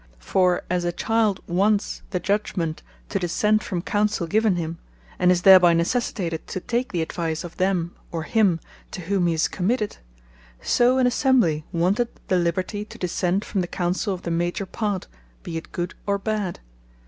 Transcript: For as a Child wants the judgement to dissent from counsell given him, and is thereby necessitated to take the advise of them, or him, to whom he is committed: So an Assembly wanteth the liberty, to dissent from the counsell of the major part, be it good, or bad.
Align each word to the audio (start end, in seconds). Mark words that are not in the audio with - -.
For 0.17 0.63
as 0.67 0.83
a 0.83 0.91
Child 0.91 1.41
wants 1.45 2.01
the 2.09 2.19
judgement 2.19 2.81
to 3.09 3.19
dissent 3.19 3.61
from 3.63 3.83
counsell 3.83 4.25
given 4.25 4.55
him, 4.55 4.79
and 5.19 5.31
is 5.31 5.43
thereby 5.43 5.75
necessitated 5.75 6.47
to 6.47 6.59
take 6.59 6.91
the 6.91 7.03
advise 7.03 7.43
of 7.43 7.57
them, 7.57 7.95
or 8.11 8.23
him, 8.23 8.59
to 8.89 9.01
whom 9.01 9.27
he 9.27 9.35
is 9.35 9.47
committed: 9.47 9.97
So 10.59 10.97
an 10.97 11.05
Assembly 11.05 11.65
wanteth 11.71 12.09
the 12.29 12.39
liberty, 12.39 12.83
to 12.83 12.97
dissent 12.97 13.45
from 13.45 13.61
the 13.61 13.67
counsell 13.67 14.15
of 14.15 14.23
the 14.23 14.31
major 14.31 14.65
part, 14.65 15.05
be 15.43 15.55
it 15.55 15.71
good, 15.71 15.93
or 16.07 16.17
bad. 16.17 16.61